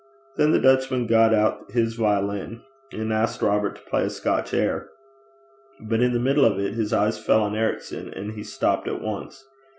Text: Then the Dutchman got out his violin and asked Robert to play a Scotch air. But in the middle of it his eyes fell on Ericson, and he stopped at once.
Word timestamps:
Then 0.35 0.49
the 0.49 0.57
Dutchman 0.59 1.05
got 1.05 1.31
out 1.31 1.73
his 1.73 1.93
violin 1.93 2.63
and 2.91 3.13
asked 3.13 3.43
Robert 3.43 3.75
to 3.75 3.81
play 3.83 4.05
a 4.05 4.09
Scotch 4.09 4.51
air. 4.51 4.89
But 5.79 6.01
in 6.01 6.11
the 6.11 6.19
middle 6.19 6.43
of 6.43 6.59
it 6.59 6.73
his 6.73 6.91
eyes 6.91 7.19
fell 7.23 7.43
on 7.43 7.55
Ericson, 7.55 8.11
and 8.11 8.31
he 8.31 8.43
stopped 8.43 8.87
at 8.87 8.99
once. 8.99 9.45